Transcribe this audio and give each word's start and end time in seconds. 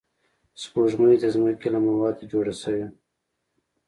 سپوږمۍ 0.61 1.15
د 1.19 1.25
ځمکې 1.35 1.67
له 1.73 1.79
موادو 1.87 2.29
جوړه 2.31 2.53
شوې 2.61 2.85